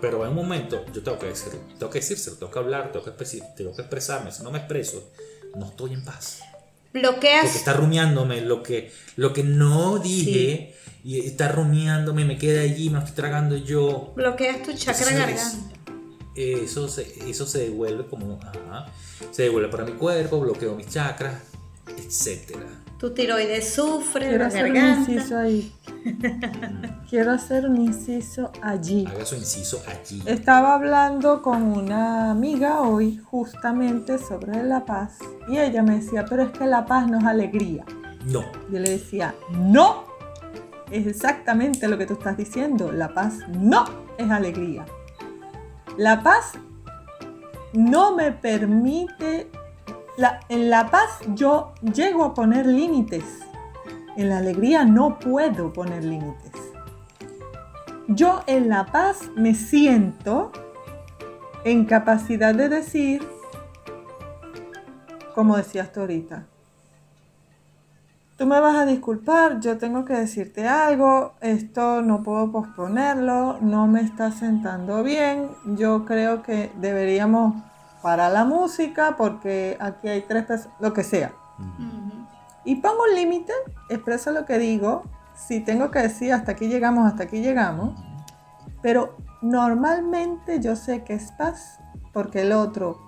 [0.00, 3.04] pero en un momento yo tengo que decirlo, tengo que decírselo, tengo que hablar, tengo
[3.04, 3.10] que,
[3.56, 4.30] tengo que expresarme.
[4.32, 5.10] Si no me expreso,
[5.54, 6.40] no estoy en paz.
[6.94, 12.60] Porque Bloqueas, está rumiándome lo que, lo que no dije y está rumiándome, me queda
[12.62, 14.12] allí, me estoy tragando yo.
[14.14, 15.70] bloqueas tu chakra Eso es- garganta.
[16.36, 18.86] Eso se, eso se devuelve como, ajá,
[19.32, 21.34] se devuelve para mi cuerpo, bloqueo mis chakras,
[21.98, 22.66] etcétera.
[23.04, 25.70] Tu tiroides sufre, Quiero la hacer un inciso ahí.
[27.10, 29.04] Quiero hacer un inciso allí.
[29.06, 30.22] Haga su inciso allí.
[30.24, 36.44] Estaba hablando con una amiga hoy justamente sobre la paz y ella me decía, pero
[36.44, 37.84] es que la paz no es alegría.
[38.24, 38.40] No,
[38.72, 40.04] Yo le decía, no,
[40.90, 42.90] es exactamente lo que tú estás diciendo.
[42.90, 43.84] La paz no
[44.16, 44.86] es alegría.
[45.98, 46.52] La paz
[47.74, 49.50] no me permite...
[50.48, 53.24] en la paz yo llego a poner límites.
[54.16, 56.52] En la alegría no puedo poner límites.
[58.06, 60.52] Yo en la paz me siento
[61.64, 63.26] en capacidad de decir,
[65.34, 66.44] como decías tú ahorita,
[68.36, 73.86] tú me vas a disculpar, yo tengo que decirte algo, esto no puedo posponerlo, no
[73.86, 77.54] me está sentando bien, yo creo que deberíamos
[78.04, 81.32] parar la música porque aquí hay tres personas, lo que sea.
[82.62, 83.54] Y pongo un límite,
[83.88, 87.98] expreso lo que digo, si tengo que decir hasta aquí llegamos, hasta aquí llegamos,
[88.82, 91.78] pero normalmente yo sé que es paz
[92.12, 93.00] porque el otro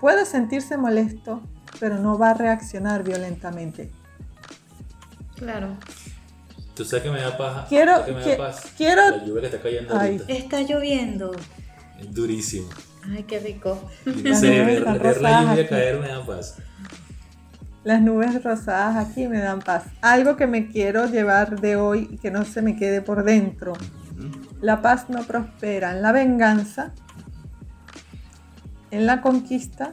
[0.00, 1.42] puede sentirse molesto,
[1.78, 3.90] pero no va a reaccionar violentamente.
[5.36, 5.76] Claro.
[6.74, 7.68] Tú sabes que me da paz.
[7.68, 8.72] Quiero, que me que, da paz?
[8.74, 9.02] quiero.
[9.02, 10.24] La lluvia que está cayendo ahorita.
[10.32, 11.32] Está lloviendo.
[11.98, 12.70] Es durísimo.
[13.10, 13.90] Ay, qué rico.
[14.06, 16.56] No sé, ver, ver la lluvia caer me da paz.
[17.82, 19.84] Las nubes rosadas aquí me dan paz.
[20.02, 23.72] Algo que me quiero llevar de hoy y que no se me quede por dentro.
[24.60, 26.92] La paz no prospera en la venganza,
[28.90, 29.92] en la conquista,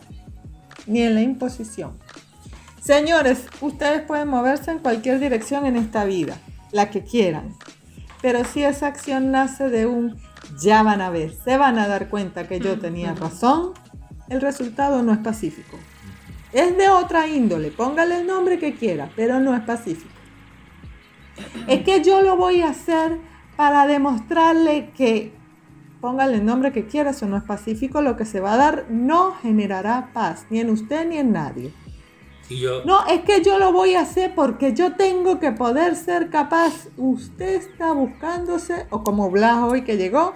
[0.86, 1.98] ni en la imposición.
[2.82, 6.38] Señores, ustedes pueden moverse en cualquier dirección en esta vida,
[6.72, 7.56] la que quieran.
[8.22, 10.18] Pero si esa acción nace de un
[10.60, 13.74] ya van a ver, se van a dar cuenta que yo tenía razón,
[14.30, 15.78] el resultado no es pacífico.
[16.54, 20.14] Es de otra índole, póngale el nombre que quiera, pero no es pacífico.
[21.68, 23.20] Es que yo lo voy a hacer
[23.56, 25.34] para demostrarle que,
[26.02, 28.86] póngale el nombre que quiera, eso no es pacífico, lo que se va a dar
[28.90, 31.74] no generará paz, ni en usted ni en nadie.
[32.50, 35.96] Y yo, No, es que yo lo voy a hacer porque yo tengo que poder
[35.96, 36.88] ser capaz.
[36.96, 40.34] Usted está buscándose, o como Blas hoy que llegó,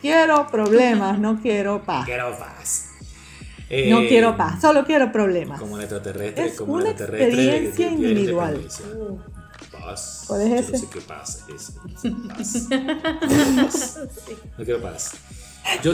[0.00, 2.04] quiero problemas, no quiero paz.
[2.06, 2.86] quiero paz.
[3.68, 5.60] No Eh, quiero paz, solo quiero problemas.
[5.60, 8.66] Como el extraterrestre, Es como el una experiencia de- individual.
[9.70, 10.24] Paz.
[10.26, 10.72] ¿Cuál es Yo ese?
[10.72, 11.72] No sé qué paz es.
[12.28, 12.68] Paz.
[13.56, 14.00] Paz.
[14.58, 15.12] No quiero paz.
[15.82, 15.92] Yo.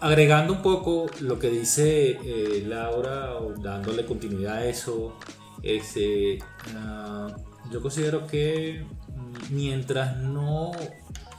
[0.00, 5.18] Agregando un poco lo que dice eh, Laura, dándole continuidad a eso,
[5.62, 6.38] este,
[6.74, 7.34] ah,
[7.70, 10.72] yo considero que mm, mientras no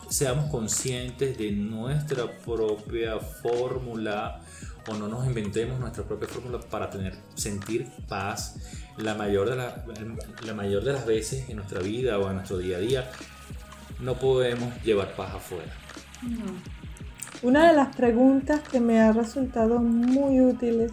[0.10, 4.41] seamos conscientes de nuestra propia fórmula
[4.88, 8.56] o no nos inventemos nuestra propia fórmula para tener sentir paz
[8.98, 9.86] la mayor de la,
[10.46, 13.12] la mayor de las veces en nuestra vida o en nuestro día a día
[14.00, 15.74] no podemos llevar paz afuera
[17.43, 20.91] Una de las preguntas que me ha resultado muy útiles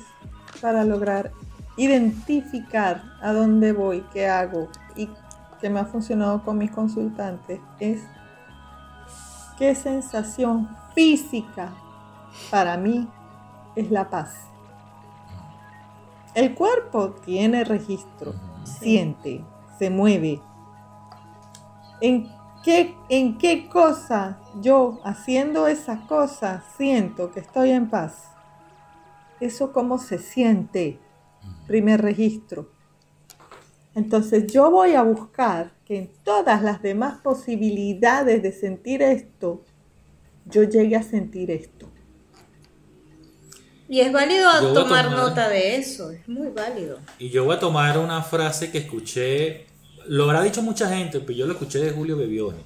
[0.61, 1.33] para lograr
[1.79, 5.09] identificar a dónde voy, qué hago y
[5.61, 8.03] que me ha funcionado con mis consultantes es
[9.59, 11.73] qué sensación física
[12.51, 13.09] para mí
[13.75, 14.35] es la paz.
[16.35, 19.43] El cuerpo tiene registro, siente,
[19.79, 20.43] se mueve.
[22.03, 22.29] ¿En
[22.65, 28.31] qué, ¿En qué cosa yo haciendo esa cosa siento que estoy en paz?
[29.41, 30.99] Eso cómo se siente,
[31.67, 32.71] primer registro.
[33.95, 39.63] Entonces yo voy a buscar que en todas las demás posibilidades de sentir esto,
[40.47, 41.91] yo llegue a sentir esto.
[43.89, 46.99] Y es válido tomar- nota de eso, es muy válido.
[47.19, 49.67] Y yo voy a tomar una frase que escuché,
[50.09, 52.59] lo habrá dicho mucha gente, pero yo lo escuché de Julio Bebione.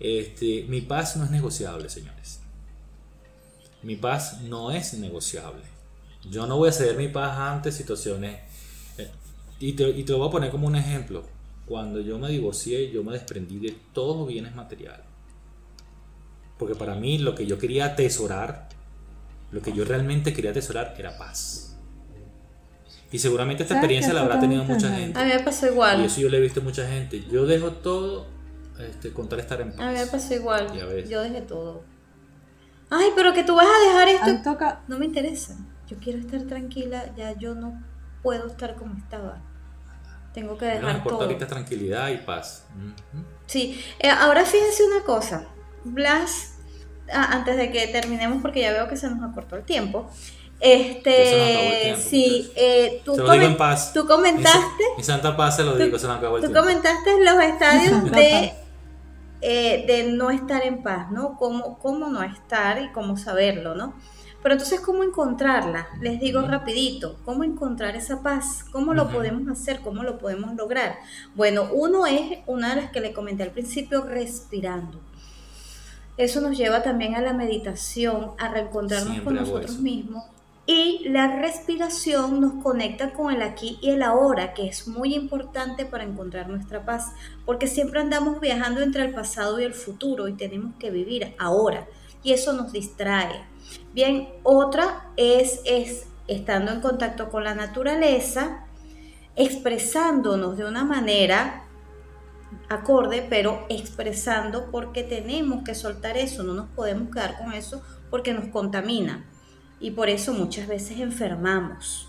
[0.00, 2.40] Este, mi paz no es negociable, señores.
[3.82, 5.62] Mi paz no es negociable.
[6.30, 8.40] Yo no voy a ceder mi paz ante situaciones.
[8.98, 9.10] eh,
[9.60, 11.24] y, te, y te lo voy a poner como un ejemplo.
[11.66, 15.06] Cuando yo me divorcié, yo me desprendí de todos los bienes materiales.
[16.58, 18.68] Porque para mí lo que yo quería atesorar,
[19.50, 21.71] lo que yo realmente quería atesorar era paz.
[23.12, 25.18] Y seguramente esta ¿Sabes experiencia la habrá tenido mucha gente.
[25.20, 26.04] A mí me pasó Y igual.
[26.04, 27.22] eso yo le he visto a mucha gente.
[27.30, 28.26] Yo dejo todo
[28.80, 29.80] este, con tal estar en paz.
[29.80, 30.66] A mí me pasó igual.
[31.08, 31.84] Yo dejé todo.
[32.90, 34.50] Ay, pero que tú vas a dejar esto.
[34.50, 35.56] Toca, No me interesa.
[35.88, 37.14] Yo quiero estar tranquila.
[37.16, 37.82] Ya yo no
[38.22, 39.42] puedo estar como estaba.
[40.32, 41.22] Tengo que dejar importa todo.
[41.22, 42.66] ahorita tranquilidad y paz.
[42.74, 43.24] Ujú.
[43.46, 45.46] Sí, eh, ahora fíjense una cosa.
[45.84, 46.54] Blas,
[47.12, 50.10] ah, antes de que terminemos, porque ya veo que se nos acortó el tiempo.
[50.64, 53.92] Este, tiempo, sí, eh, tú, Se lo digo comen- en paz.
[53.92, 56.60] tú comentaste, Mi, mi santa paz se lo digo, se nos acabó el tú tiempo.
[56.60, 58.52] comentaste los estadios de,
[59.40, 61.36] eh, de no estar en paz, ¿no?
[61.36, 63.94] Cómo, cómo no estar y cómo saberlo, ¿no?
[64.40, 65.88] Pero entonces, ¿cómo encontrarla?
[66.00, 68.64] Les digo rapidito, ¿cómo encontrar esa paz?
[68.72, 69.80] ¿Cómo lo podemos hacer?
[69.80, 70.96] ¿Cómo lo podemos lograr?
[71.34, 75.00] Bueno, uno es una de las que le comenté al principio, respirando.
[76.16, 80.24] Eso nos lleva también a la meditación, a reencontrarnos con nosotros mismos.
[80.64, 85.84] Y la respiración nos conecta con el aquí y el ahora, que es muy importante
[85.84, 87.12] para encontrar nuestra paz,
[87.44, 91.88] porque siempre andamos viajando entre el pasado y el futuro y tenemos que vivir ahora,
[92.22, 93.44] y eso nos distrae.
[93.92, 98.64] Bien, otra es, es estando en contacto con la naturaleza,
[99.34, 101.64] expresándonos de una manera
[102.68, 108.32] acorde, pero expresando porque tenemos que soltar eso, no nos podemos quedar con eso porque
[108.32, 109.26] nos contamina
[109.82, 112.08] y por eso muchas veces enfermamos.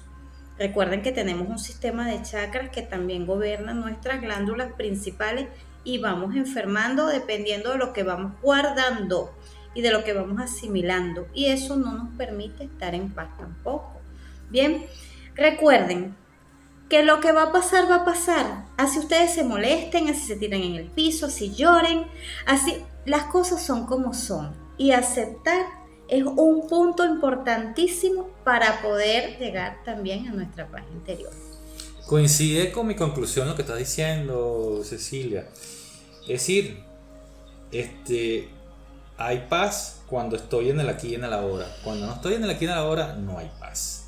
[0.60, 5.48] Recuerden que tenemos un sistema de chakras que también gobierna nuestras glándulas principales
[5.84, 9.36] y vamos enfermando dependiendo de lo que vamos guardando
[9.74, 11.28] y de lo que vamos asimilando.
[11.34, 14.00] Y eso no nos permite estar en paz tampoco.
[14.52, 14.86] Bien,
[15.34, 16.16] recuerden
[16.90, 18.66] que lo que va a pasar va a pasar.
[18.78, 22.06] Así ustedes se molesten, así se tiren en el piso, así lloren,
[22.46, 24.54] así las cosas son como son.
[24.78, 31.32] Y aceptar es un punto importantísimo para poder llegar también a nuestra paz interior.
[32.06, 35.48] Coincide con mi conclusión lo que estás diciendo, Cecilia.
[36.22, 36.84] Es decir,
[37.72, 38.50] este,
[39.18, 41.66] hay paz cuando estoy en el aquí y en el ahora.
[41.84, 44.08] Cuando no estoy en el aquí y en el ahora, no hay paz.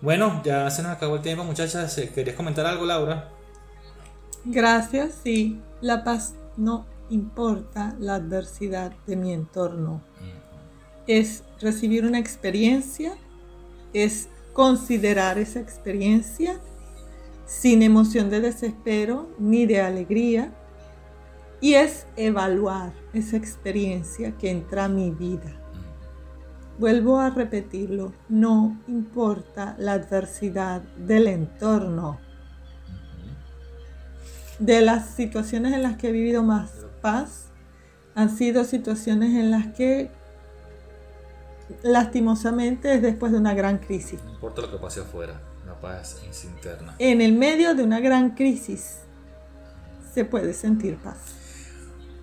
[0.00, 1.94] Bueno, ya se nos acabó el tiempo, muchachas.
[2.14, 3.28] ¿Querías comentar algo, Laura?
[4.44, 5.60] Gracias, sí.
[5.80, 10.02] La paz no importa la adversidad de mi entorno
[11.10, 13.14] es recibir una experiencia,
[13.92, 16.60] es considerar esa experiencia
[17.46, 20.52] sin emoción de desespero ni de alegría
[21.60, 25.60] y es evaluar esa experiencia que entra a mi vida.
[26.78, 32.20] Vuelvo a repetirlo, no importa la adversidad del entorno,
[34.60, 36.70] de las situaciones en las que he vivido más
[37.02, 37.48] paz,
[38.14, 40.10] han sido situaciones en las que
[41.82, 44.22] lastimosamente es después de una gran crisis.
[44.24, 46.94] No importa lo que pase afuera, la paz es interna.
[46.98, 48.98] En el medio de una gran crisis
[50.12, 51.34] se puede sentir paz.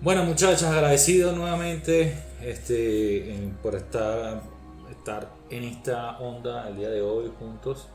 [0.00, 4.42] Bueno muchachas, agradecido nuevamente este, por estar,
[4.90, 7.88] estar en esta onda el día de hoy juntos.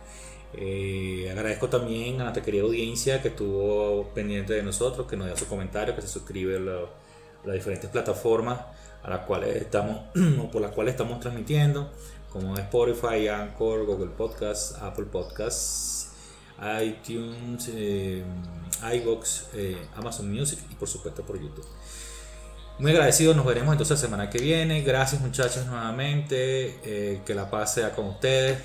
[0.56, 5.38] Eh, agradezco también a nuestra querida audiencia que estuvo pendiente de nosotros, que nos dio
[5.38, 6.60] su comentario, que se suscribe a
[7.46, 8.60] las diferentes plataformas
[9.04, 10.02] a las cuales estamos,
[10.52, 11.92] por las cuales estamos transmitiendo,
[12.32, 16.12] como Spotify, Anchor, Google Podcasts, Apple Podcasts,
[16.82, 18.24] iTunes, eh,
[18.96, 21.66] iBox, eh, Amazon Music y por supuesto por YouTube.
[22.80, 24.82] Muy agradecido, nos veremos entonces la semana que viene.
[24.82, 28.58] Gracias muchachos nuevamente, eh, que la paz sea con ustedes.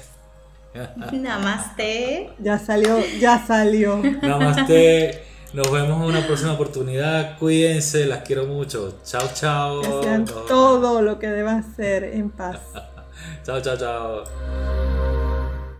[1.12, 2.30] Namaste.
[2.39, 3.99] Ya salió, ya salió.
[4.22, 5.22] Namaste.
[5.53, 7.38] Nos vemos en una próxima oportunidad.
[7.38, 8.99] Cuídense, las quiero mucho.
[9.05, 9.80] Chao, chao.
[9.80, 12.61] Que sean todo lo que deban ser en paz.
[13.44, 15.17] chao, chao, chao.